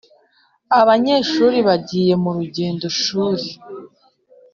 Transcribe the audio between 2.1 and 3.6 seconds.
mu rugendo shuri